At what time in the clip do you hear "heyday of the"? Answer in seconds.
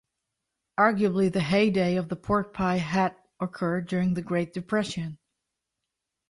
1.41-2.15